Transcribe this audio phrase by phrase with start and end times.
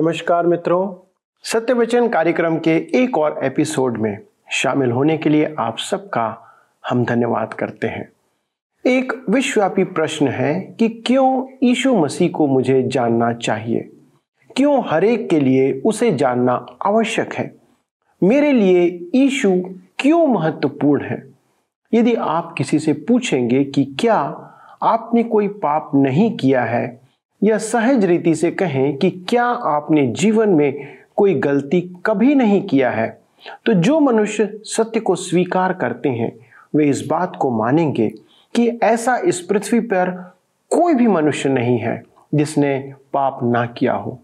[0.00, 1.10] नमस्कार मित्रों
[1.42, 4.18] सत्य वचन कार्यक्रम के एक और एपिसोड में
[4.50, 6.54] शामिल होने के लिए आप सबका
[6.88, 8.12] हम धन्यवाद करते हैं।
[8.86, 13.92] एक विश्वव्यापी प्रश्न है कि क्यों यीशु मसीह को मुझे जानना चाहिए?
[14.56, 17.54] क्यों हरेक के लिए उसे जानना आवश्यक है?
[18.22, 19.62] मेरे लिए यीशु
[19.98, 21.34] क्यों महत्वपूर्ण है?
[21.94, 24.20] यदि आप किसी से पूछेंगे कि क्या
[24.82, 26.99] आपने कोई पाप नहीं किया है
[27.42, 32.90] या सहज रीति से कहें कि क्या आपने जीवन में कोई गलती कभी नहीं किया
[32.90, 33.20] है?
[33.66, 36.32] तो जो मनुष्य सत्य को स्वीकार करते हैं,
[36.74, 38.08] वे इस बात को मानेंगे
[38.54, 40.34] कि ऐसा इस पृथ्वी पर
[40.70, 42.02] कोई भी मनुष्य नहीं है
[42.34, 44.20] जिसने पाप ना किया हो।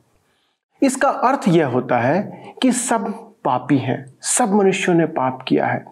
[0.82, 5.84] इसका अर्थ यह होता है कि सब पापी हैं, सब मनुष्यों ने पाप किया है।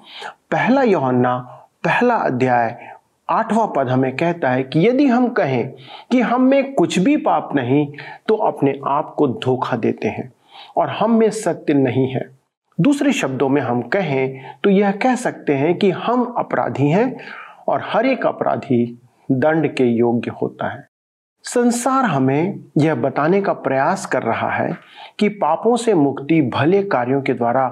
[0.50, 1.38] पहला योहन्ना,
[1.84, 2.93] पहला अध्याय
[3.28, 5.72] आठवां पद हमें कहता है कि यदि हम कहें
[6.11, 7.86] कि हम में कुछ भी पाप नहीं
[8.28, 10.33] तो अपने आप को धोखा देते हैं
[10.77, 12.25] और हम में सत्य नहीं है।
[12.78, 17.17] दूसरे शब्दों में हम कहें तो यह कह सकते हैं कि हम अपराधी हैं
[17.69, 18.84] और हर एक अपराधी
[19.30, 20.86] दंड के योग्य होता है।
[21.45, 24.77] संसार हमें यह बताने का प्रयास कर रहा है
[25.19, 27.64] कि पापों से मुक्ति भले कार्यों के द्वारा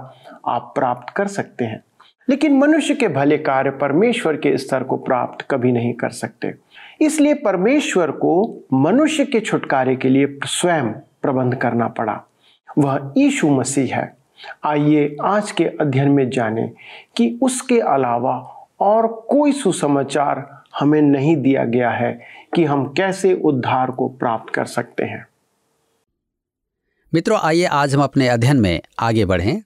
[0.49, 1.83] आप प्राप्त कर सकते हैं।
[2.29, 6.55] लेकिन मनुष्य के भले कार्य परमेश्वर के स्तर को प्राप्त कभी नहीं कर सकते।
[7.01, 12.21] इसलिए परमेश्वर को मनुष्य के छुटकारे के लिए स्वयं प्रबंध करना पड़ा।
[12.79, 14.17] वह यीशु मसीह है।
[14.65, 16.71] आइए आज के अध्ययन में जाने
[17.17, 22.21] कि उसके अलावा और कोई सुसमाचार हमें नहीं दिया गया है
[22.55, 25.27] कि हम कैसे उद्धार को प्राप्त कर सकते हैं।
[27.15, 29.63] मित्रों, आइए आज हम अपने अध्ययन में आगे बढ़ें।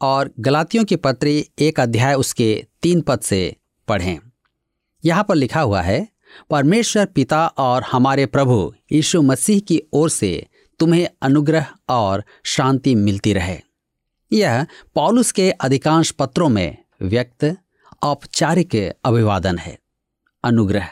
[0.00, 3.56] और गलातियों की पत्री एक अध्याय उसके तीन पद से
[3.88, 4.18] पढ़ें।
[5.04, 6.08] यहाँ पर लिखा हुआ है,
[6.50, 10.46] परमेश्वर पिता और हमारे प्रभु यीशु मसीह की ओर से
[10.78, 13.56] तुम्हें अनुग्रह और शांति मिलती रहे।
[14.32, 17.56] यह पॉलुस के अधिकांश पत्रों में व्यक्त
[18.02, 19.78] औपचारिक अभिवादन है,
[20.44, 20.88] अनुग्रह।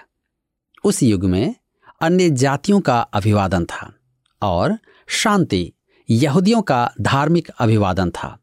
[0.85, 1.55] उस युग में
[2.01, 3.93] अन्य जातियों का अभिवादन था
[4.43, 4.77] और
[5.09, 5.73] शांति,
[6.09, 8.39] यहूदियों का धार्मिक अभिवादन था।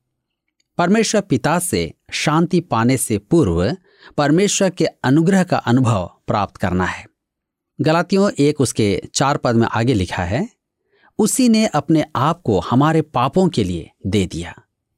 [0.78, 3.76] परमेश्वर पिता से शांति पाने से पूर्व
[4.18, 7.06] परमेश्वर के अनुग्रह का अनुभव प्राप्त करना है।
[7.80, 10.48] गलातियों एक उसके चार पद में आगे लिखा है,
[11.20, 14.54] उसी ने अपने आप को हमारे पापों के लिए दे दिया,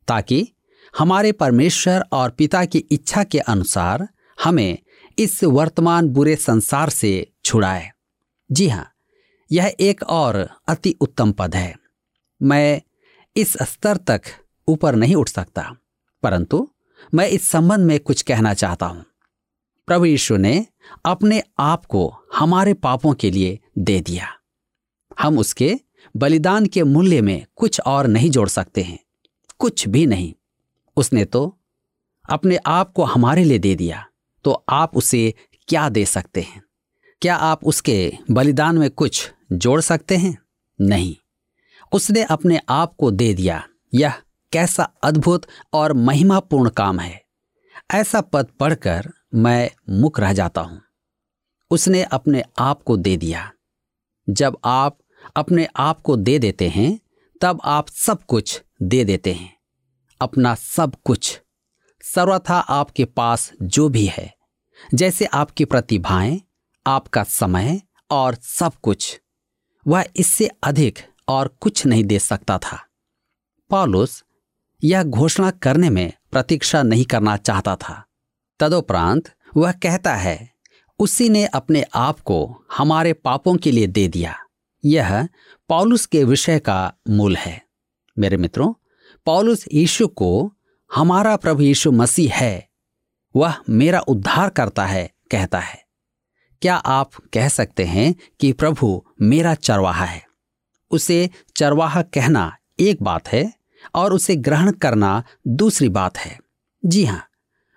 [0.07, 0.47] ताकि
[0.93, 4.07] हमारे परमेश्वर और पिता की इच्छा के अनुसार
[4.43, 4.77] हमें
[5.19, 7.91] इस वर्तमान बुरे संसार से छुड़ाए।
[8.49, 8.91] जी हाँ
[9.51, 11.75] यह एक और अति उत्तम पद है।
[12.41, 12.81] मैं
[13.35, 14.21] इस स्तर तक
[14.67, 15.75] ऊपर नहीं उठ सकता।
[16.23, 16.69] परंतु
[17.13, 19.05] मैं इस संबंध में कुछ कहना चाहता हूँ।
[19.87, 20.65] प्रभु यीशु ने
[21.05, 24.27] अपने आप को हमारे पापों के लिए दे दिया।
[25.19, 25.79] हम उसके
[26.17, 28.99] बलिदान के मूल्य में कुछ और नहीं जोड़ सकते हैं।
[29.59, 30.33] कुछ भी नहीं।
[30.97, 31.59] उसने तो
[32.29, 34.05] अपने आप को हमारे लिए दे दिया।
[34.43, 35.33] तो आप उसे
[35.67, 36.63] क्या दे सकते हैं?
[37.21, 40.37] क्या आप उसके बलिदान में कुछ जोड़ सकते हैं?
[40.81, 41.15] नहीं।
[41.91, 44.13] उसने अपने आप को दे दिया। यह
[44.51, 47.25] कैसा अद्भुत और महिमापूर्ण काम है।
[47.94, 50.81] ऐसा पद पढ़कर मैं मुक रह जाता हूँ।
[51.72, 53.51] उसने अपने आप को दे दिया।
[54.29, 54.97] जब आप
[55.35, 57.00] अपने आप को दे देते हैं,
[57.41, 59.57] तब आप सब कुछ दे देते हैं।
[60.22, 61.41] अपना सब कुछ।
[62.01, 64.35] सर्वथा आपके पास जो भी है।
[64.94, 66.41] जैसे आपकी प्रतिभाएँ,
[66.88, 69.22] आपका समय और सब कुछ।
[69.88, 72.85] वह इससे अधिक और कुछ नहीं दे सकता था।
[73.69, 74.24] पॉलुस
[74.83, 78.05] यह घोषणा करने में प्रतीक्षा नहीं करना चाहता था।
[78.59, 80.53] तदोपरांत वह कहता है,
[80.99, 84.35] उसी ने अपने आप को हमारे पापों के लिए दे दिया।
[84.85, 85.27] यह
[85.69, 87.66] पौलुस के विषय का मूल है।
[88.19, 88.73] मेरे मित्रों,
[89.25, 90.53] पौलुस यीशु को
[90.93, 92.69] हमारा प्रभु यीशु मसीह है।
[93.35, 95.85] वह मेरा उद्धार करता है, कहता है।
[96.61, 100.28] क्या आप कह सकते हैं कि प्रभु मेरा चरवाहा है?
[100.91, 103.53] उसे चरवाहा कहना एक बात है
[103.95, 106.37] और उसे ग्रहण करना दूसरी बात है।
[106.83, 107.23] जी हाँ,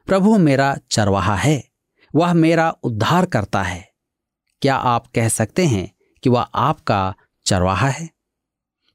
[0.09, 1.63] प्रभु मेरा चरवाहा है,
[2.15, 3.87] वह मेरा उद्धार करता है।
[4.63, 5.91] क्या आप कह सकते हैं
[6.23, 7.15] कि वह आपका
[7.47, 8.09] चरवाहा है?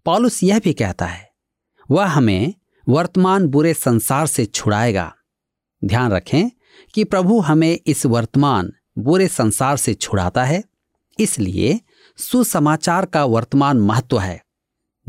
[0.05, 1.29] पॉलुस यह भी कहता है,
[1.89, 2.53] वह हमें
[2.87, 5.11] वर्तमान बुरे संसार से छुड़ाएगा।
[5.81, 6.49] ध्यान रखें
[6.93, 10.63] कि प्रभु हमें इस वर्तमान बुरे संसार से छुड़ाता है,
[11.19, 11.79] इसलिए
[12.19, 14.41] सुसमाचार का वर्तमान महत्व है।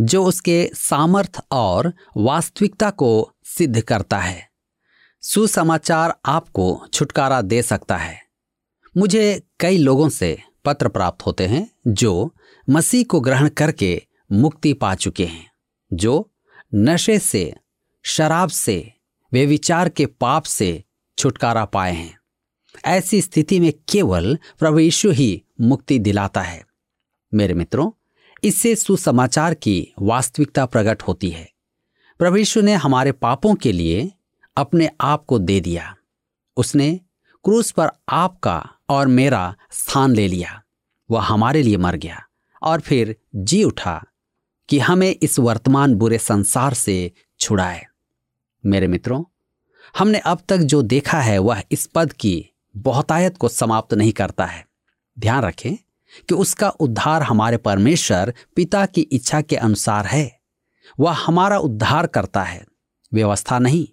[0.01, 4.49] जो उसके सामर्थ और वास्तविकता को सिद्ध करता है।
[5.21, 8.23] सुसमाचार आपको छुटकारा दे सकता है।
[8.97, 12.35] मुझे कई लोगों से पत्र प्राप्त होते हैं जो
[12.71, 14.03] मसीह को ग्रहण करके
[14.33, 15.53] मुक्ति पा चुके हैं,
[15.93, 16.33] जो
[16.75, 17.55] नशे से,
[18.03, 18.93] शराब से
[19.33, 20.85] वे विचार के पाप से
[21.19, 22.19] छुटकारा पाए हैं।
[22.85, 26.67] ऐसी स्थिति में केवल प्रभु यीशु ही मुक्ति दिलाता है।
[27.35, 27.91] मेरे मित्रों
[28.45, 31.53] इससे सुसमाचार की वास्तविकता प्रकट होती है।
[32.19, 34.13] प्रभु ने हमारे पापों के लिए
[34.57, 35.97] अपने आप को दे दिया।
[36.57, 37.01] उसने
[37.45, 40.63] क्रूस पर आपका और मेरा स्थान ले लिया।
[41.11, 42.23] वह हमारे लिए मर गया
[42.63, 44.05] और फिर जी उठा
[44.69, 47.87] कि हमें इस वर्तमान बुरे संसार से छुड़ाए।
[48.67, 49.25] मेरे मित्रों,
[49.99, 54.47] हमने अब तक जो देखा है वह इस पद की बहुतायत को समाप्त नहीं करता
[54.47, 54.67] है।
[55.19, 55.84] ध्यान रखें
[56.29, 60.41] कि उसका उद्धार हमारे परमेश्वर पिता की इच्छा के अनुसार है।
[61.01, 62.65] वह हमारा उद्धार करता है।
[63.13, 63.89] व्यवस्था नहीं।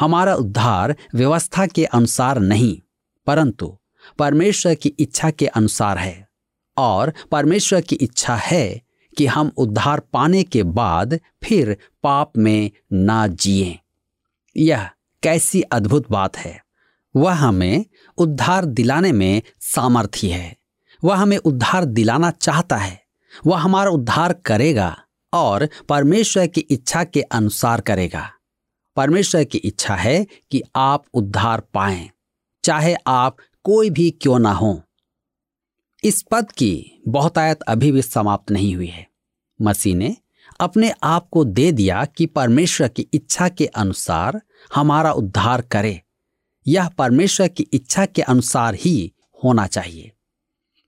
[0.00, 2.80] हमारा उद्धार व्यवस्था के अनुसार नहीं,
[3.26, 3.78] परंतु
[4.18, 6.28] परमेश्वर की इच्छा के अनुसार है।
[6.76, 8.82] और परमेश्वर की इच्छा है
[9.16, 13.78] कि हम उद्धार पाने के बाद फिर पाप में ना जिए।
[14.56, 14.90] यह
[15.22, 16.64] कैसी अद्भुत बात है।
[17.16, 17.86] वह हमें
[18.18, 20.56] उद्धार दिलाने में सामर्थ्य है।
[21.04, 23.00] वह हमें उद्धार दिलाना चाहता है।
[23.46, 24.96] वह हमारा उद्धार करेगा
[25.32, 28.30] और परमेश्वर की इच्छा के अनुसार करेगा।
[28.96, 32.10] परमेश्वर की इच्छा है कि आप उद्धार पाएँ,
[32.64, 34.82] चाहे आप कोई भी क्यों ना हो।
[36.04, 39.06] इस पद की बहुतायत अभी भी समाप्त नहीं हुई है।
[39.62, 40.16] मसीह ने
[40.60, 44.40] अपने आप को दे दिया कि परमेश्वर की इच्छा के अनुसार
[44.74, 46.00] हमारा उद्धार करे।
[46.66, 49.12] यह परमेश्वर की इच्छा के अनुसार ही
[49.44, 50.12] होना चाहिए।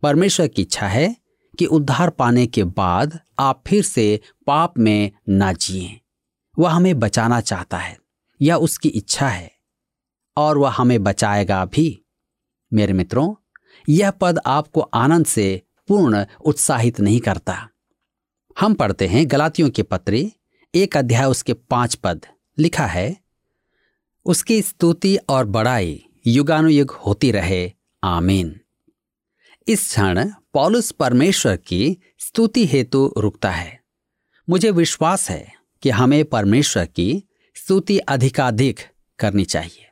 [0.02, 1.16] परमेश्वर की इच्छा है
[1.58, 6.00] कि उद्धार पाने के बाद आप फिर से पाप में ना जिए।
[6.58, 7.98] वह हमें बचाना चाहता है,
[8.42, 9.50] यह उसकी इच्छा है,
[10.36, 12.02] और वह हमें बचाएगा भी।
[12.72, 13.34] मेरे मित्रों,
[13.88, 17.68] यह पद आपको आनंद से पूर्ण उत्साहित नहीं करता।
[18.60, 20.32] हम पढ़ते हैं गलातियों के पत्री,
[20.74, 22.26] एक अध्याय उसके पाँच पद,
[22.58, 23.16] लिखा है,
[24.26, 27.72] उसकी स्तुति और बड़ाई युगानुयुग होती रहे।
[28.04, 28.60] आमीन।
[29.68, 33.80] इस क्षण पॉलुस परमेश्वर की स्तुति हेतु रुकता है।
[34.48, 37.24] मुझे विश्वास है कि हमें परमेश्वर की
[37.54, 38.80] स्तुति अधिकाधिक
[39.18, 39.88] करनी चाहिए।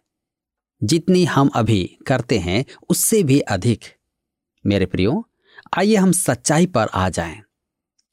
[0.82, 3.80] जितनी हम अभी करते हैं, उससे भी अधिक।
[4.66, 5.28] मेरे प्रियो,
[5.78, 7.42] आइए हम सच्चाई पर आ जाएँ।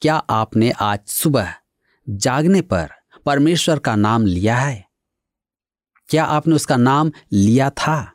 [0.01, 1.54] क्या आपने आज सुबह
[2.09, 2.89] जागने पर
[3.25, 4.89] परमेश्वर का नाम लिया है?
[6.09, 8.13] क्या आपने उसका नाम लिया था?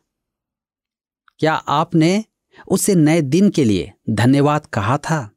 [1.39, 2.25] क्या आपने
[2.69, 5.31] उसे नए दिन के लिए धन्यवाद कहा था।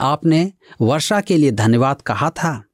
[0.00, 2.64] आपने वर्षा के लिए धन्यवाद कहा था।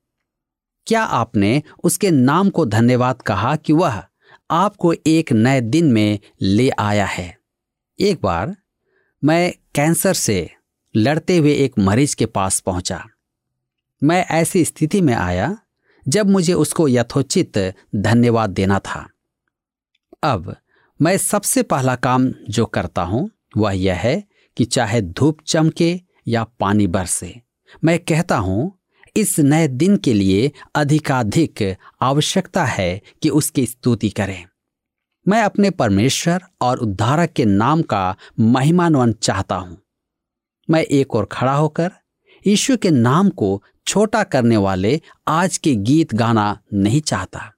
[0.87, 4.03] क्या आपने उसके नाम को धन्यवाद कहा कि वह
[4.51, 7.39] आपको एक नए दिन में ले आया है?
[8.01, 8.57] एक बार
[9.25, 10.51] मैं कैंसर से
[10.97, 13.07] लड़ते हुए एक मरीज़ के पास पहुँचा।
[14.03, 15.59] मैं ऐसी स्थिति में आया
[16.09, 19.09] जब मुझे उसको यथोचित धन्यवाद देना था।
[20.23, 20.57] अब
[21.03, 24.23] मैं सबसे पहला काम जो करता हूँ वह यह है
[24.57, 27.35] कि चाहे धूप चमके या पानी बरसे,
[27.85, 28.73] मैं कहता हूँ,
[29.17, 31.63] इस नए दिन के लिए अधिकाधिक
[32.03, 34.45] आवश्यकता है कि उसकी स्तुति करें।
[35.27, 39.77] मैं अपने परमेश्वर और उद्धारक के नाम का महिमान्वन चाहता हूँ।
[40.69, 41.91] मैं एक और खड़ा होकर
[42.45, 47.51] यीशु के नाम को छोटा करने वाले आज के गीत गाना नहीं चाहता।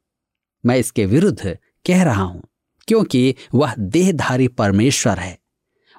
[0.65, 2.43] मैं इसके विरुद्ध कह रहा हूँ,
[2.89, 5.39] क्योंकि वह देहधारी परमेश्वर है।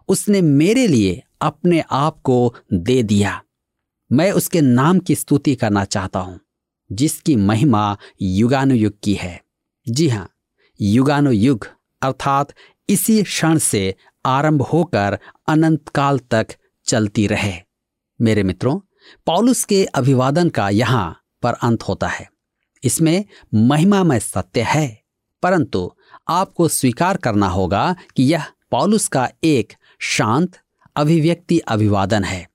[0.10, 3.42] उसने मेरे लिए अपने आप को दे दिया।
[4.12, 6.40] मैं उसके नाम की स्तुति करना चाहता हूँ,
[6.90, 9.40] जिसकी महिमा युगानुयुग की है।
[9.88, 10.30] जी हाँ,
[10.80, 11.68] युगानुयुग
[12.02, 12.54] अर्थात
[12.90, 13.96] इसी क्षण से
[14.26, 16.56] आरंभ होकर अनंत काल तक
[16.88, 17.54] चलती रहे।
[18.20, 18.80] मेरे मित्रों,
[19.28, 22.28] पौलुस के अभिवादन का यहाँ पर अंत होता है।
[22.84, 24.88] इसमें महिमा में सत्य है,
[25.44, 25.92] परंतु
[26.30, 29.74] आपको स्वीकार करना होगा कि यह पौलुस का एक
[30.08, 30.58] शांत
[30.96, 32.48] अभिव्यक्ति अभिवादन है।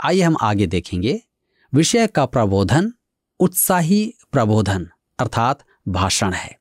[0.00, 1.22] आइए हम आगे देखेंगे
[1.74, 2.92] विषय का प्रबोधन,
[3.40, 6.58] उत्साही प्रबोधन, अर्थात भाषण है।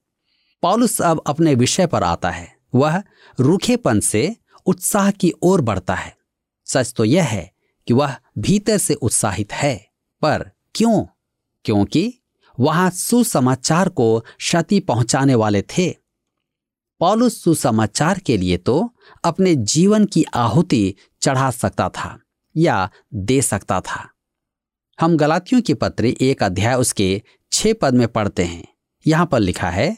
[0.62, 3.04] पॉलुस अब अपने विषय पर आता है। वह
[3.40, 6.18] रूखेपन से उत्साह की ओर बढ़ता है।
[6.66, 7.52] सच तो यह है
[7.88, 9.90] कि वह भीतर से उत्साहित है,
[10.22, 11.06] पर क्यों?
[11.66, 12.14] क्योंकि
[12.58, 15.90] वहाँ सुसमाचार को क्षति पहुँचाने वाले थे।
[17.02, 18.94] पॉलुस सुसमाचार के लिए तो
[19.24, 22.18] अपने जीवन की आहुति चढ़ा सकता था
[22.56, 24.08] या दे सकता था।
[25.00, 28.68] हम गलातियों की पत्र एक अध्याय उसके छह पद में पढ़ते हैं।
[29.06, 29.98] यहाँ पर लिखा है,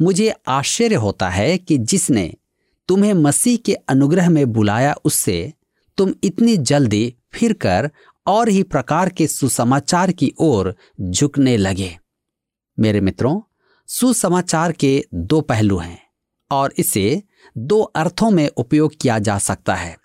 [0.00, 2.32] मुझे आश्चर्य होता है कि जिसने
[2.88, 5.52] तुम्हें मसीह के अनुग्रह में बुलाया उससे
[5.98, 7.90] तुम इतनी जल्दी फिर कर
[8.26, 11.98] और ही प्रकार के सुसमाचार की ओर झुकने लगे।
[12.78, 13.40] मेरे मित्रों,
[13.86, 16.02] सुसमाचार के दो पहलू हैं
[16.50, 17.22] और इसे
[17.58, 19.98] दो अर्थों में उपयोग किया जा सकता है।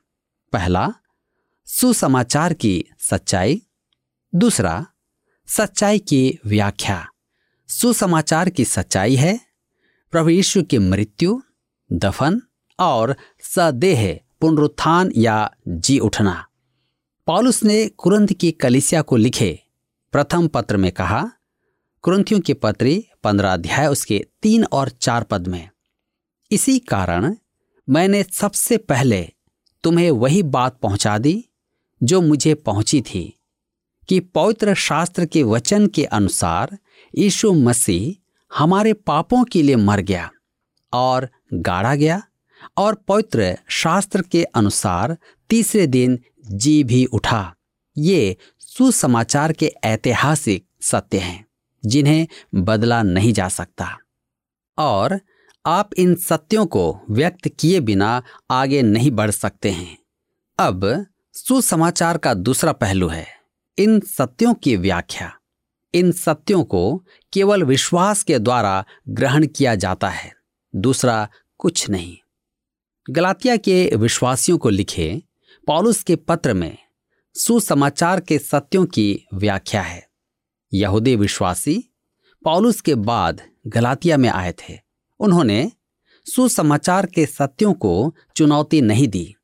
[0.54, 0.94] पहला,
[1.66, 3.62] सुसमाचार की सच्चाई।
[4.36, 4.86] दूसरा,
[5.48, 7.08] सच्चाई की व्याख्या।
[7.68, 9.40] सुसमाचार की सच्चाई है
[10.12, 11.42] प्रभु यीशु की मृत्यु,
[11.94, 12.42] दफन
[12.80, 16.47] और सदेह पुनरुत्थान या जी उठना।
[17.28, 19.60] पॉलुस ने कुरंथ की कलिसिया को लिखे
[20.14, 21.22] प्रथम पत्र में कहा,
[22.04, 25.70] कुरंथियों के पत्री, पंद्रह अध्याय उसके तीन और चार पद में,
[26.52, 27.36] इसी कारण
[27.88, 29.22] मैंने सबसे पहले
[29.84, 31.44] तुम्हें वही बात पहुँचा दी,
[32.02, 33.34] जो मुझे पहुँची थी,
[34.10, 36.78] कि पवित्र शास्त्र के वचन के अनुसार
[37.14, 38.16] यीशु मसीह
[38.52, 40.30] हमारे पापों के लिए मर गया
[40.94, 42.22] और गाड़ा गया
[42.78, 45.18] और पवित्र शास्त्र के अनुसार
[45.50, 46.20] तीसरे दिन
[46.52, 47.56] जी भी उठा।
[47.98, 51.46] ये सुसमाचार के ऐतिहासिक सत्य हैं,
[51.86, 53.98] जिन्हें बदला नहीं जा सकता।
[54.78, 55.20] और
[55.66, 59.98] आप इन सत्यों को व्यक्त किए बिना आगे नहीं बढ़ सकते हैं।
[60.60, 63.28] अब सुसमाचार का दूसरा पहलू है,
[63.78, 65.34] इन सत्यों की व्याख्या।
[65.94, 70.34] इन सत्यों को केवल विश्वास के द्वारा ग्रहण किया जाता है,
[70.76, 72.18] दूसरा कुछ नहीं।
[73.10, 75.22] गलातिया के विश्वासियों को लिखे
[75.68, 76.78] पॉलुस के पत्र में
[77.36, 80.08] सुसमाचार के सत्यों की व्याख्या है।
[80.74, 81.94] यहूदी विश्वासी
[82.44, 84.80] पॉलुस के बाद गलातिया में आए थे।
[85.20, 85.72] उन्होंने
[86.26, 89.36] सुसमाचार के सत्यों को चुनौती नहीं दी।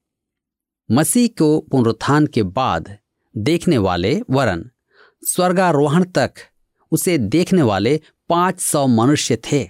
[0.92, 2.98] मसीह को पुनरुत्थान के बाद
[3.38, 4.70] देखने वाले वरन
[5.28, 6.34] स्वर्गारोहण तक
[6.92, 9.70] उसे देखने वाले पाँच सौ मनुष्य थे।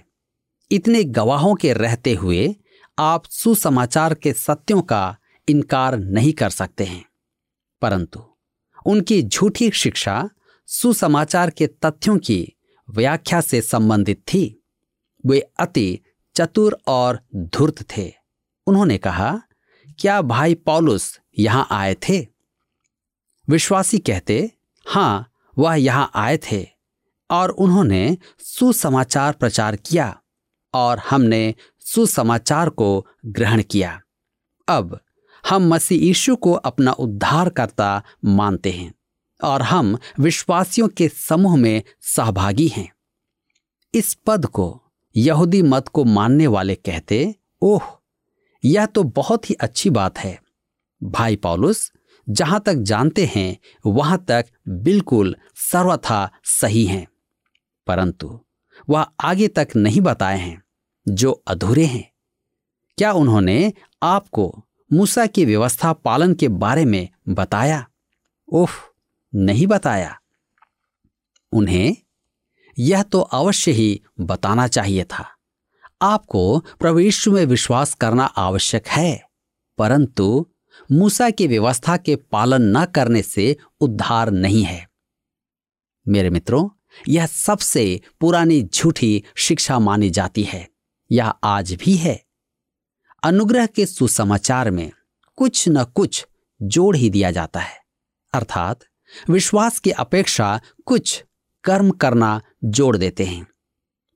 [0.70, 2.56] इतने गवाहों के रहते हुए
[2.98, 5.16] आप सुसमाचार के सत्यों का
[5.48, 7.04] इनकार नहीं कर सकते हैं।
[7.82, 8.24] परंतु
[8.86, 10.30] उनकी झूठी शिक्षा
[10.66, 12.52] सुसमाचार के तथ्यों की
[12.90, 14.64] व्याख्या से संबंधित थी।
[15.26, 15.98] वे अति
[16.34, 18.14] चतुर और धूर्त थे।
[18.66, 19.42] उन्होंने कहा,
[19.98, 22.26] क्या भाई पॉलुस यहाँ आए थे?
[23.48, 24.52] विश्वासी कहते,
[24.86, 26.66] हाँ, वह यहाँ आए थे
[27.30, 30.22] और उन्होंने सुसमाचार प्रचार किया
[30.74, 34.02] और हमने सुसमाचार को ग्रहण किया।
[34.68, 35.00] अब
[35.50, 38.94] हम मसीह यीशु को अपना उद्धारकर्ता मानते हैं
[39.44, 42.92] और हम विश्वासियों के समूह में सहभागी हैं।
[43.94, 44.82] इस पद को
[45.16, 47.82] यहूदी मत को मानने वाले कहते, ओह,
[48.64, 50.42] यह तो बहुत ही अच्छी बात है।
[51.02, 51.92] भाई पॉलुस,
[52.28, 57.06] जहाँ तक जानते हैं, वहाँ तक बिल्कुल सर्वथा सही हैं।
[57.86, 58.40] परंतु
[58.88, 60.62] वह आगे तक नहीं बताए हैं,
[61.08, 62.12] जो अधूरे हैं।
[62.98, 63.72] क्या उन्होंने
[64.02, 67.86] आपको मूसा की व्यवस्था पालन के बारे में बताया।
[68.52, 68.70] ओह,
[69.34, 70.20] नहीं बताया।
[71.52, 71.96] उन्हें
[72.78, 75.28] यह तो अवश्य ही बताना चाहिए था।
[76.02, 79.22] आपको प्रवेश में विश्वास करना आवश्यक है,
[79.78, 80.46] परंतु
[80.92, 84.88] मूसा की व्यवस्था के पालन न करने से उद्धार नहीं है।
[86.08, 86.68] मेरे मित्रों,
[87.08, 90.68] यह सबसे पुरानी झूठी शिक्षा मानी जाती है।
[91.12, 92.24] यह आज भी है।
[93.24, 94.92] अनुग्रह के सुसमाचार में
[95.36, 96.26] कुछ न कुछ
[96.62, 97.78] जोड़ ही दिया जाता है।
[98.32, 98.80] अर्थात,
[99.30, 101.24] विश्वास की अपेक्षा कुछ
[101.64, 103.46] कर्म करना जोड़ देते हैं।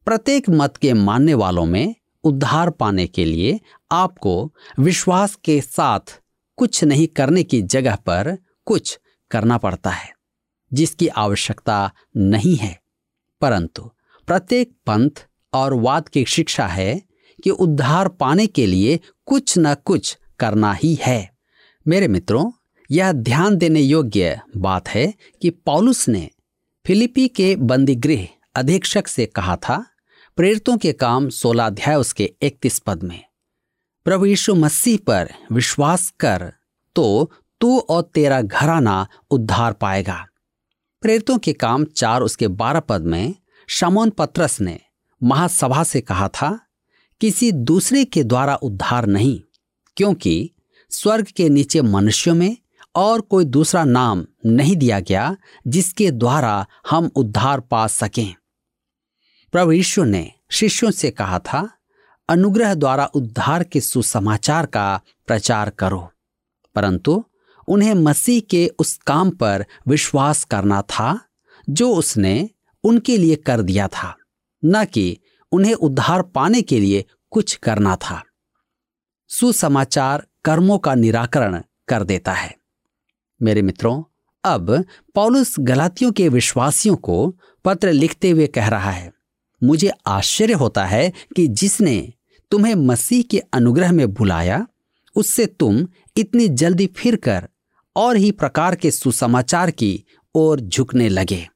[0.04, 3.60] प्रत्येक मत के मानने वालों में उद्धार पाने के लिए
[3.92, 6.20] आपको विश्वास के साथ
[6.56, 9.00] कुछ नहीं करने की जगह पर कुछ
[9.30, 10.12] करना पड़ता है,
[10.72, 12.80] जिसकी आवश्यकता नहीं है।
[13.40, 13.90] परंतु
[14.26, 15.10] प्रत्येक पंथ
[15.52, 17.07] और वाद की शिक्षा है
[17.44, 21.30] कि उद्धार पाने के लिए कुछ न कुछ करना ही है।
[21.86, 22.50] मेरे मित्रों,
[22.90, 26.28] यह ध्यान देने योग्य बात है कि पॉलुस ने
[26.84, 28.26] फिलिपी के बंदीगृह
[28.56, 29.84] अधीक्षक से कहा था,
[30.38, 33.22] प्रेरितों के काम सोलह अध्याय उसके इकतीस पद में,
[34.06, 36.52] प्रभु यीशु मसीह पर विश्वास कर
[36.96, 37.30] तो
[37.60, 40.24] तू और तेरा घराना उद्धार पाएगा।
[41.02, 43.34] प्रेरितों के काम चार उसके बारह पद में,
[43.68, 44.78] शमोन पत्रस ने
[45.20, 46.58] महासभा से कहा था
[47.20, 49.40] किसी दूसरे के द्वारा उद्धार नहीं,
[49.96, 50.50] क्योंकि
[50.90, 52.56] स्वर्ग के नीचे मनुष्यों में
[52.94, 58.34] और कोई दूसरा नाम नहीं दिया गया जिसके द्वारा हम उद्धार पा सकें।
[59.52, 61.68] प्रभु यीशु ने शिष्यों से कहा था,
[62.28, 66.10] अनुग्रह द्वारा उद्धार के सुसमाचार का प्रचार करो,
[66.76, 67.24] परंतु
[67.68, 71.18] उन्हें मसीह के उस काम पर विश्वास करना था
[71.68, 72.50] जो उसने
[72.84, 74.14] उनके लिए कर दिया था,
[74.62, 75.18] न कि
[75.52, 78.22] उन्हें उद्धार पाने के लिए कुछ करना था।
[79.30, 82.54] सुसमाचार कर्मों का निराकरण कर देता है।
[83.40, 84.02] मेरे मित्रों,
[84.44, 89.12] अब पौलुस गलातियों के विश्वासियों को पत्र लिखते हुए कह रहा है,
[89.62, 92.12] मुझे आश्चर्य होता है कि जिसने
[92.50, 94.66] तुम्हें मसीह के अनुग्रह में बुलाया,
[95.16, 97.48] उससे तुम इतनी जल्दी फिर कर
[97.96, 101.48] और ही प्रकार के सुसमाचार की ओर झुकने लगे।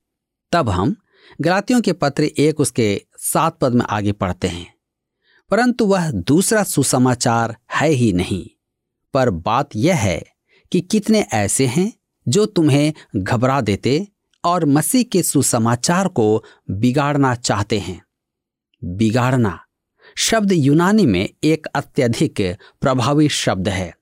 [0.53, 0.95] तब हम
[1.41, 4.75] गलातियों के पत्र एक उसके सात पद में आगे पढ़ते हैं।
[5.51, 8.49] परंतु वह दूसरा सुसमाचार है ही नहीं।
[9.15, 10.25] पर बात यह है
[10.73, 11.93] कि कितने ऐसे हैं
[12.29, 14.09] जो तुम्हें घबरा देते
[14.45, 18.03] और मसीह के सुसमाचार को बिगाड़ना चाहते हैं।
[18.85, 19.65] बिगाड़ना
[20.17, 23.97] शब्द यूनानी में एक अत्यधिक प्रभावी शब्द है।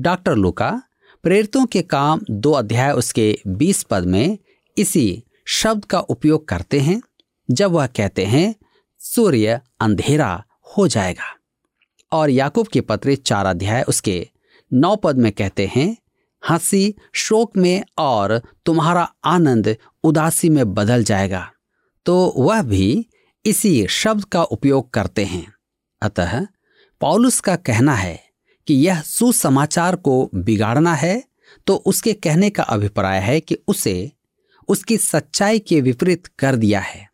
[0.00, 0.82] डॉक्टर लुका,
[1.22, 4.38] प्रेरितों के काम दो अध्याय उसके बीस पद में
[4.78, 7.02] इसी शब्द का उपयोग करते हैं।
[7.52, 8.54] जब वह कहते हैं,
[8.98, 10.44] सूर्य अंधेरा
[10.78, 11.36] हो जाएगा।
[12.12, 14.28] और याकूब के पत्र चार अध्याय उसके
[14.72, 15.96] नौ पद में कहते हैं,
[16.50, 21.52] हँसी शोक में और तुम्हारा आनंद उदासी में बदल जाएगा।
[22.06, 23.06] तो वह भी
[23.46, 25.52] इसी शब्द का उपयोग करते हैं।
[26.02, 26.46] अतः
[27.00, 28.24] पॉलुस का कहना है
[28.66, 31.24] कि यह सुसमाचार को बिगाड़ना है
[31.66, 34.12] तो उसके कहने का अभिप्राय है कि उसे
[34.68, 37.11] उसकी सच्चाई के विपरीत कर दिया है।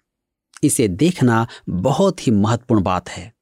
[0.62, 3.35] इसे देखना बहुत ही महत्वपूर्ण बात है।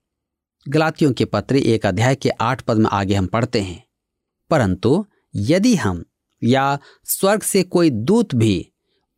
[0.68, 3.84] गलातियों के पत्र एक अध्याय के आठ पद में आगे हम पढ़ते हैं।
[4.50, 6.04] परंतु यदि हम
[6.44, 8.72] या स्वर्ग से कोई दूत भी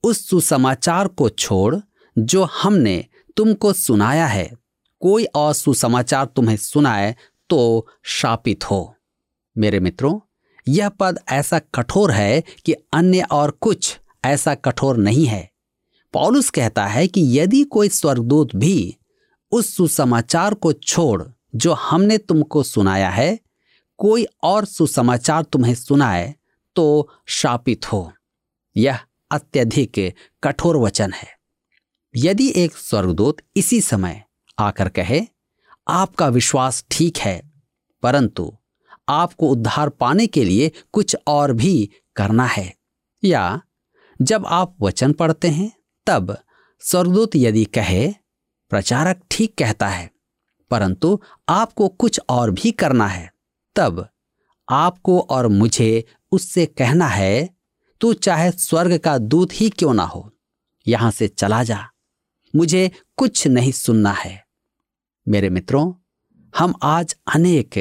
[0.04, 1.76] उस सुसमाचार को छोड़
[2.18, 3.04] जो हमने
[3.36, 4.52] तुमको सुनाया है,
[5.00, 7.16] कोई और सुसमाचार तुम्हें सुनाए
[7.50, 8.94] तो शापित हो।
[9.58, 10.20] मेरे मित्रों,
[10.68, 15.47] यह पद ऐसा कठोर है कि अन्य और कुछ ऐसा कठोर नहीं है।
[16.12, 18.96] पौलुस कहता है कि यदि कोई स्वर्गदूत भी
[19.52, 21.22] उस सुसमाचार को छोड़
[21.54, 23.38] जो हमने तुमको सुनाया है,
[23.98, 26.34] कोई और सुसमाचार तुम्हें सुनाए
[26.76, 28.12] तो शापित हो।
[28.76, 28.98] यह
[29.30, 31.28] अत्यधिक कठोर वचन है।
[32.16, 34.24] यदि एक स्वर्गदूत इसी समय
[34.58, 35.20] आकर कहे,
[35.88, 37.52] आपका विश्वास ठीक है,
[38.02, 38.56] परंतु
[39.08, 42.74] आपको उद्धार पाने के लिए कुछ और भी करना है।
[43.24, 43.60] या,
[44.22, 45.77] जब आप वचन पढ़ते हैं
[46.08, 46.36] तब
[46.80, 48.12] स्वर्गदूत यदि कहे,
[48.70, 50.10] प्रचारक ठीक कहता है,
[50.70, 53.32] परंतु आपको कुछ और भी करना है।
[53.76, 54.08] तब,
[54.68, 57.48] आपको और मुझे उससे कहना है,
[58.00, 60.30] तू चाहे स्वर्ग का दूत ही क्यों ना हो,
[60.86, 61.84] यहाँ से चला जा,
[62.54, 64.44] मुझे कुछ नहीं सुनना है।
[65.26, 65.92] मेरे मित्रों,
[66.58, 67.78] हम आज अनेक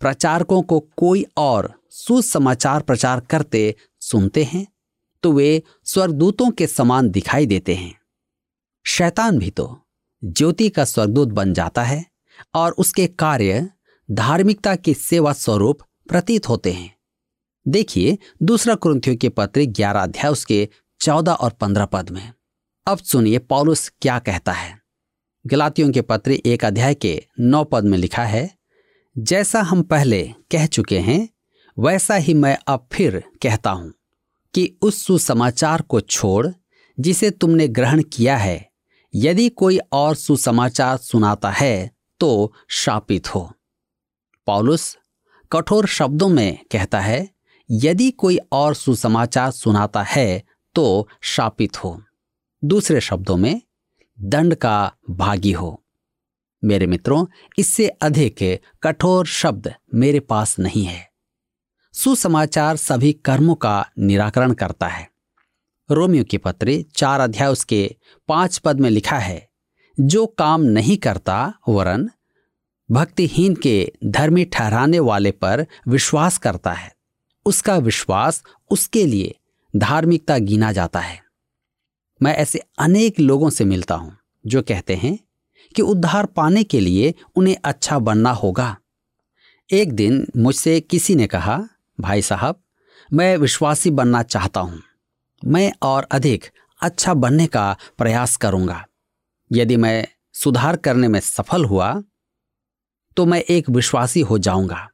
[0.00, 4.66] प्रचारकों को कोई और सुसमाचार प्रचार करते सुनते हैं।
[5.22, 7.94] तो वे स्वर्गदूतों के समान दिखाई देते हैं।
[8.86, 9.76] शैतान भी तो
[10.22, 12.04] ज्योति का स्वर्गदूत बन जाता है
[12.54, 13.68] और उसके कार्य
[14.08, 16.94] धार्मिकता की सेवा स्वरूप प्रतीत होते हैं।
[17.66, 20.68] देखिए, दूसरा क्रंथियों के पत्र ग्यारह अध्याय उसके
[21.00, 22.32] चौदह और पंद्रह पद में।
[22.86, 24.78] अब सुनिए पौलुस क्या कहता है।
[25.44, 28.50] गलातियों के पत्र एक अध्याय के नौ पद में लिखा है,
[29.16, 31.28] जैसा हम पहले कह चुके हैं,
[31.76, 33.92] वैसा ही मैं अब फिर कहता हूँ।
[34.54, 36.48] कि उस सुसमाचार को छोड़
[36.98, 38.70] जिसे तुमने ग्रहण किया है,
[39.14, 43.52] यदि कोई और सुसमाचार सुनाता है तो शापित हो।
[44.46, 44.96] पॉलुस
[45.52, 47.28] कठोर शब्दों में कहता है,
[47.70, 50.42] यदि कोई और सुसमाचार सुनाता है
[50.74, 52.02] तो शापित हो।
[52.64, 53.60] दूसरे शब्दों में,
[54.18, 55.82] दंड का भागी हो।
[56.62, 57.26] मेरे मित्रों,
[57.58, 61.09] इससे अधिक कठोर शब्द मेरे पास नहीं है।
[61.94, 65.08] सुसमाचार सभी कर्मों का निराकरण करता है।
[65.90, 67.96] रोमियो के पत्र चार अध्याय उसके
[68.28, 69.48] पाँच पद में लिखा है,
[69.98, 72.08] जो काम नहीं करता वरन
[72.88, 76.92] भक्तिहीन के धर्मी ठहराने वाले पर विश्वास करता है।
[77.46, 79.34] उसका विश्वास उसके लिए
[79.74, 81.20] धार्मिकता गिना जाता है।
[82.20, 85.18] मैं ऐसे अनेक लोगों से मिलता हूँ, जो कहते हैं
[85.74, 88.76] कि उद्धार पाने के लिए उन्हें अच्छा बनना होगा।
[89.70, 91.60] एक दिन मुझसे किसी ने कहा
[92.00, 92.60] भाई साहब,
[93.10, 94.82] मैं विश्वासी बनना चाहता हूँ।
[95.42, 96.44] मैं और अधिक
[96.80, 98.84] अच्छा बनने का प्रयास करूँगा।
[99.50, 101.92] यदि मैं सुधार करने में सफल हुआ
[103.16, 104.88] तो मैं एक विश्वासी हो जाऊँगा।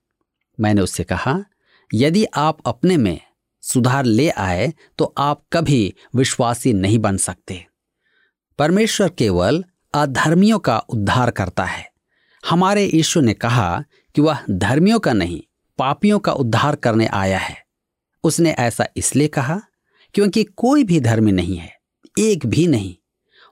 [0.59, 1.39] मैंने उससे कहा,
[1.91, 3.21] यदि आप अपने में
[3.63, 7.65] सुधार ले आए तो आप कभी विश्वासी नहीं बन सकते।
[8.59, 9.65] परमेश्वर केवल
[9.95, 11.89] अधर्मियों का उद्धार करता है।
[12.45, 15.43] हमारे ईश्वर ने कहा कि वह धर्मियों का नहीं
[15.79, 17.57] पापियों का उद्धार करने आया है।
[18.25, 19.61] उसने ऐसा इसलिए कहा
[20.15, 21.73] क्योंकि कोई भी धर्मी नहीं है,
[22.19, 22.95] एक भी नहीं।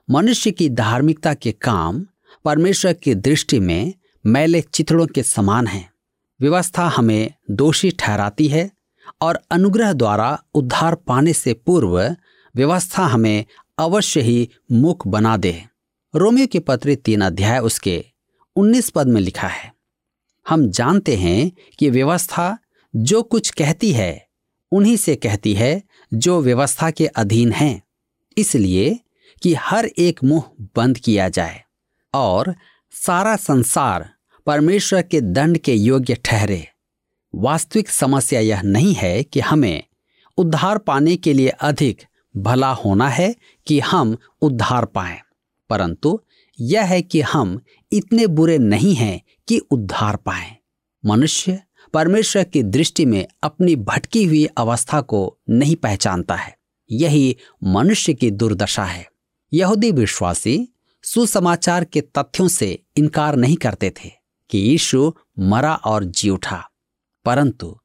[0.09, 2.05] मनुष्य की धार्मिकता के काम
[2.45, 3.93] परमेश्वर की दृष्टि में
[4.25, 5.89] मैले चित्रों के समान हैं।
[6.39, 8.69] व्यवस्था हमें दोषी ठहराती है
[9.21, 11.99] और अनुग्रह द्वारा उद्धार पाने से पूर्व
[12.55, 13.45] व्यवस्था हमें
[13.77, 15.63] अवश्य ही मुख बना दे।
[16.13, 18.03] रोमियो के पत्र तीन अध्याय उसके
[18.55, 19.74] उन्नीस पद में लिखा है।
[20.45, 22.57] हम जानते हैं कि व्यवस्था
[22.93, 24.27] जो कुछ कहती है,
[24.71, 25.81] उन्हीं से कहती है
[26.11, 27.81] जो व्यवस्था के अधीन हैं।
[28.37, 28.99] इसलिए
[29.41, 30.43] कि हर एक मुँह
[30.75, 31.61] बंद किया जाए
[32.13, 32.53] और
[32.93, 34.09] सारा संसार
[34.47, 36.67] परमेश्वर के दंड के योग्य ठहरे।
[37.33, 39.83] वास्तविक समस्या यह नहीं है कि हमें
[40.37, 42.01] उद्धार पाने के लिए अधिक
[42.35, 43.33] भला होना है
[43.67, 45.19] कि हम उद्धार पाएँ,
[45.69, 46.19] परंतु
[46.59, 47.59] यह है कि हम
[47.91, 50.57] इतने बुरे नहीं हैं कि उद्धार पाए।
[51.05, 51.59] मनुष्य
[51.93, 56.57] परमेश्वर की दृष्टि में अपनी भटकी हुई अवस्था को नहीं पहचानता है।
[56.91, 59.07] यही मनुष्य की दुर्दशा है।
[59.53, 60.67] यहूदी विश्वासी
[61.03, 64.11] सुसमाचार के तथ्यों से इनकार नहीं करते थे
[64.49, 66.69] कि यीशु मरा और जी उठा।
[67.25, 67.79] परंतु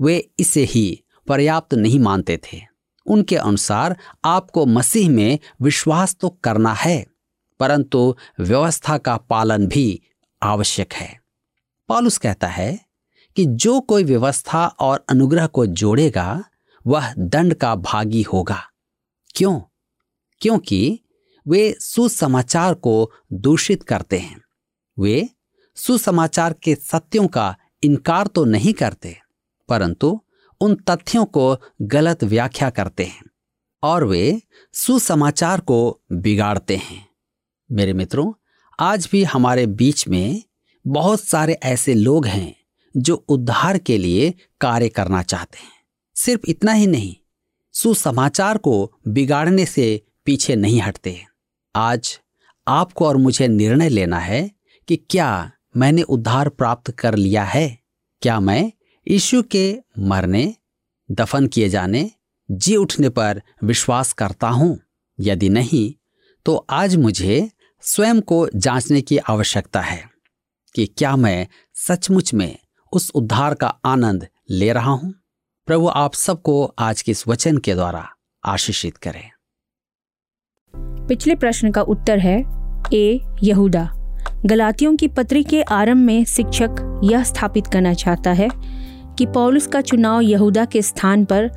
[0.00, 2.60] वे इसे ही पर्याप्त नहीं मानते थे।
[3.06, 7.06] उनके अनुसार आपको मसीह में विश्वास तो करना है,
[7.60, 10.02] परंतु व्यवस्था का पालन भी
[10.44, 11.20] आवश्यक है।
[11.88, 12.78] पॉलुस कहता है
[13.36, 16.44] कि जो कोई व्यवस्था और अनुग्रह को जोड़ेगा,
[16.86, 18.62] वह दंड का भागी होगा।
[19.34, 19.60] क्यों?
[20.40, 21.00] क्योंकि
[21.46, 24.40] वे सुसमाचार को दूषित करते हैं।
[24.98, 25.28] वे
[25.76, 29.16] सुसमाचार के सत्यों का इनकार तो नहीं करते,
[29.68, 30.20] परंतु
[30.60, 33.22] उन तथ्यों को गलत व्याख्या करते हैं
[33.82, 34.40] और वे
[34.74, 37.06] सुसमाचार को बिगाड़ते हैं।
[37.70, 38.32] मेरे मित्रों
[38.80, 40.42] आज भी हमारे बीच में
[40.86, 42.54] बहुत सारे ऐसे लोग हैं
[42.96, 45.72] जो उद्धार के लिए कार्य करना चाहते हैं।
[46.14, 47.14] सिर्फ़ इतना ही नहीं,
[47.72, 51.24] सुसमाचार को बिगाड़ने से पीछे नहीं हटते
[51.76, 52.20] आज
[52.68, 54.50] आपको और मुझे निर्णय लेना है
[54.88, 57.78] कि क्या मैंने उद्धार प्राप्त कर लिया है।
[58.22, 58.72] क्या मैं
[59.08, 60.54] यीशु के मरने,
[61.10, 62.10] दफन किए जाने,
[62.50, 64.78] जी उठने पर विश्वास करता हूँ?
[65.20, 65.94] यदि नहीं
[66.46, 67.50] तो आज मुझे
[67.86, 70.04] स्वयं को जांचने की आवश्यकता है
[70.74, 72.58] कि क्या मैं सचमुच में
[72.92, 75.14] उस उद्धार का आनंद ले रहा हूँ?
[75.66, 78.08] प्रभु आप सबको आज के इस वचन के द्वारा
[78.44, 79.30] आशीषित करें।
[81.06, 82.44] पिछले प्रश्न का उत्तर है
[82.92, 83.90] ए, यहूदा।
[84.46, 88.48] गलातियों की पत्री के आरंभ में शिक्षक यह स्थापित करना चाहता है
[89.18, 91.50] कि पौलुस का चुनाव यहूदा के स्थान पर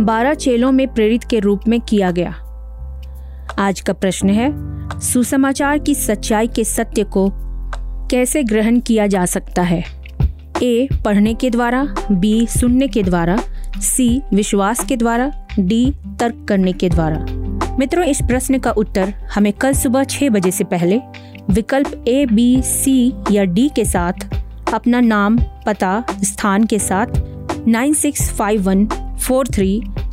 [0.00, 2.44] बारह चेलों में प्रेरित के रूप में किया गया।
[3.58, 4.50] आज का प्रश्न है,
[5.00, 7.30] सुसमाचार की सच्चाई के सत्य को
[8.10, 9.84] कैसे ग्रहण किया जा सकता है?
[10.62, 13.38] ए, पढ़ने के द्वारा, बी, सुनने के द्वारा,
[13.80, 17.26] सी, विश्वास के द्वारा, डी, तर्क करने के द्वारा।
[17.78, 21.00] मित्रों, इस प्रश्न का उत्तर हमें कल सुबह छह बजे से पहले
[21.50, 24.12] विकल्प ए, बी, सी या डी के साथ,
[24.74, 27.06] अपना नाम, पता, स्थान के साथ,
[27.68, 28.86] nine six five one
[29.22, 29.82] four three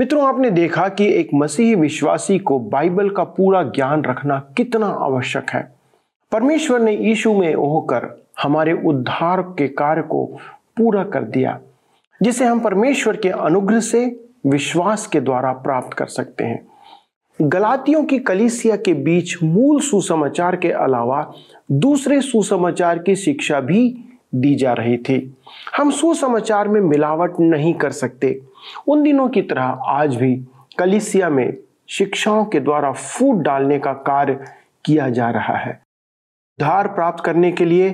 [0.00, 5.50] मित्रों, आपने देखा कि एक मसीही विश्वासी को बाइबल का पूरा ज्ञान रखना कितना आवश्यक
[5.50, 5.72] है।
[6.32, 10.24] परमेश्वर ने यीशु में होकर हमारे उद्धार के कार्य को
[10.76, 11.60] पूरा कर दिया,
[12.22, 16.66] जिसे हम परमेश्वर के अनुग्रह से विश्वास के द्वारा प्राप्त कर सकते हैं।
[17.42, 21.32] गलातियों की कलिसिया के बीच मूल सुसमाचार के अलावा
[21.72, 25.36] दूसरे सुसमाचार की शिक्षा भी दी जा रही थी।
[25.76, 28.40] हम सुसमाचार में मिलावट नहीं कर सकते
[28.88, 30.34] उन दिनों की तरह आज भी
[30.78, 31.56] कलिसिया में
[31.88, 34.38] शिक्षाओं के द्वारा फूट डालने का कार्य
[34.84, 37.90] किया जा रहा है। उद्धार प्राप्त करने के लिए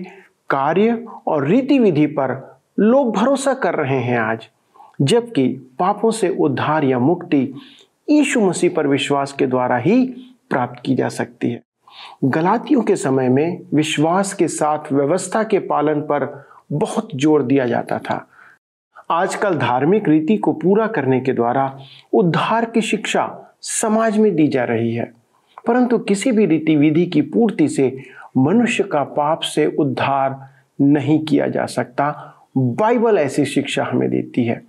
[0.51, 2.35] कार्य और रीति विधि पर
[2.79, 4.49] लोग भरोसा कर रहे हैं आज,
[5.03, 5.47] जबकि
[5.79, 7.43] पापों से उद्धार या मुक्ति
[8.11, 10.05] यीशु मसीह पर विश्वास के द्वारा ही
[10.51, 11.63] प्राप्त की जा सकती है।
[12.25, 16.27] गलातियों के समय में विश्वास के साथ व्यवस्था के पालन पर
[16.73, 18.27] बहुत ज़ोर दिया जाता था।
[19.11, 21.79] आजकल धार्मिक रीति को पूरा करने के द्वारा
[22.13, 25.13] उद्धार की शिक्षा समाज में दी जा रही है।
[25.67, 28.03] परंतु किसी भी रीति विधि की पूर्ति से
[28.37, 30.49] मनुष्य का पाप से उद्धार
[30.81, 34.63] नहीं किया जा सकता। बाइबल ऐसी शिक्षा हमें देती है।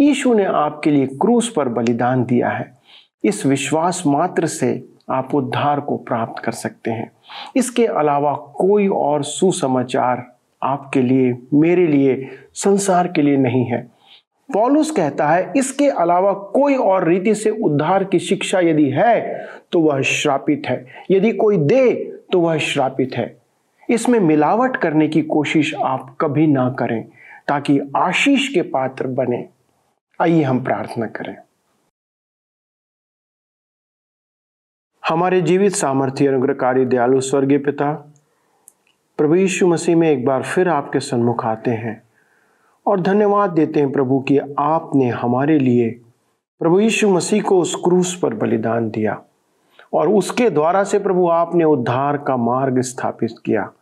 [0.00, 2.78] यीशु ने आपके लिए क्रूस पर बलिदान दिया है।
[3.24, 7.12] इस विश्वास मात्र से आप उद्धार को प्राप्त कर सकते हैं।
[7.56, 10.35] इसके अलावा कोई और सुसमाचार
[10.66, 13.80] आपके लिए, मेरे लिए, संसार के लिए नहीं है।
[14.48, 19.80] पॉलुस कहता है, इसके अलावा कोई और रीति से उद्धार की शिक्षा यदि है तो
[19.80, 21.92] वह श्रापित है। यदि कोई दे
[22.32, 23.36] तो वह श्रापित है।
[23.90, 27.04] इसमें मिलावट करने की कोशिश आप कभी ना करें,
[27.48, 29.48] ताकि आशीष के पात्र बने।
[30.20, 31.36] आइए हम प्रार्थना करें।
[35.02, 38.12] हमारे जीवित सामर्थ्य, अनुग्रहकारी, दयालु, स्वर्गीय पिता
[39.18, 42.02] प्रभु यीशु मसीह में एक बार फिर आपके सन्मुख आते हैं
[42.86, 45.90] और धन्यवाद देते हैं प्रभु कि आपने हमारे लिए
[46.60, 49.22] प्रभु यीशु मसीह को उस क्रूस पर बलिदान दिया
[49.92, 53.72] और उसके द्वारा से प्रभु आपने उद्धार का मार्ग स्थापित किया।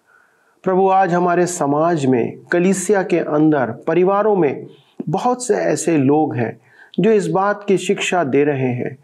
[0.62, 4.66] प्रभु, आज हमारे समाज में, कलिसिया के अंदर, परिवारों में
[5.08, 6.60] बहुत से ऐसे लोग हैं
[7.00, 8.96] जो इस बात की शिक्षा दे रहे हैं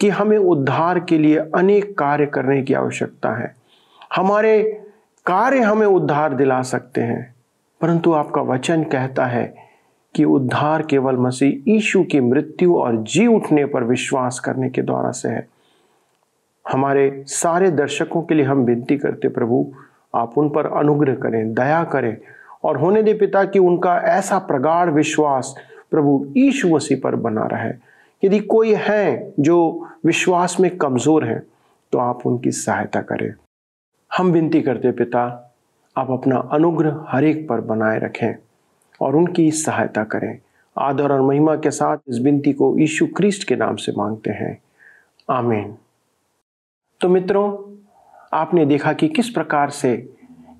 [0.00, 3.56] कि हमें उद्धार के लिए अनेक कार्य करने की आवश्यकता है।
[4.16, 4.85] हमारे
[5.26, 7.34] कार्य हमें उद्धार दिला सकते हैं।
[7.80, 9.54] परंतु आपका वचन कहता है
[10.14, 15.10] कि उद्धार केवल मसीह ईशु की मृत्यु और जी उठने पर विश्वास करने के द्वारा
[15.10, 15.46] से है।
[16.64, 19.66] हमारे सारे दर्शकों के लिए हम विनती करते प्रभु,
[20.14, 22.16] आप उन पर अनुग्रह करें, दया करें
[22.64, 25.54] और होने दे पिता कि उनका ऐसा प्रगाढ़ विश्वास
[25.90, 27.72] प्रभु ईशु मसीह पर बना रहे।
[28.22, 31.42] यदि कोई है जो विश्वास में कमज़ोर है
[31.92, 33.32] तो आप उनकी सहायता करें।
[34.16, 35.54] हम विनती करते पिता,
[35.96, 38.36] आप अपना अनुग्रह हर एक पर बनाए रखें
[39.00, 40.38] और उनकी सहायता करें।
[40.78, 44.62] आदर और महिमा के साथ इस विनती को यीशु क्रिस्ट के नाम से मांगते हैं।
[45.30, 45.76] आमीन।
[47.00, 47.76] तो मित्रों,
[48.32, 50.14] आपने देखा कि किस प्रकार से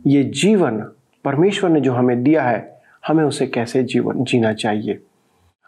[0.06, 0.78] ये जीवन
[1.24, 5.02] परमेश्वर ने जो हमें दिया है, हमें उसे कैसे जीवन, जीना चाहिए?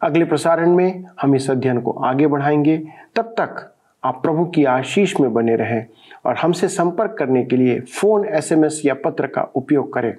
[0.03, 5.21] अगले प्रसारण में हम इस अध्ययन को आगे बढ़ाएँगे। तब तक आप प्रभु की आशीष
[5.21, 5.87] में बने रहें
[6.27, 10.15] और हमसे संपर्क करने के लिए फ़ोन, एसएमएस या पत्र का उपयोग करें।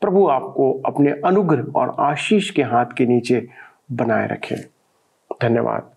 [0.00, 3.48] प्रभु आपको अपने अनुग्रह और आशीष के हाथ के नीचे
[3.92, 4.56] बनाए रखें।
[5.42, 5.90] धन्यवाद।